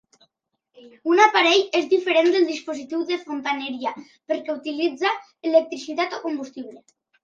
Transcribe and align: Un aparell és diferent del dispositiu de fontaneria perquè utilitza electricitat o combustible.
Un 1.11 1.21
aparell 1.25 1.77
és 1.81 1.85
diferent 1.91 2.31
del 2.37 2.49
dispositiu 2.53 3.05
de 3.13 3.21
fontaneria 3.29 3.95
perquè 4.09 4.59
utilitza 4.59 5.17
electricitat 5.55 6.23
o 6.23 6.27
combustible. 6.29 6.89